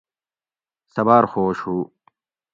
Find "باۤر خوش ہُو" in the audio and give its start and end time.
1.07-1.77